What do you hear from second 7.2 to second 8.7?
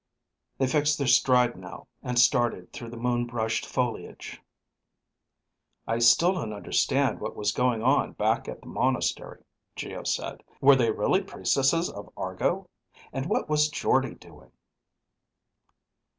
what was going on back at the